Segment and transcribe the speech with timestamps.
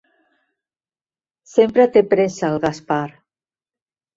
[1.51, 3.01] Sempre té pressa, el Gaspar.